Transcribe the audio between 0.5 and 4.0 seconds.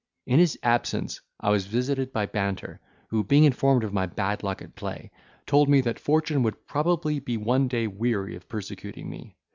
absence I was visited by Banter, who, being informed of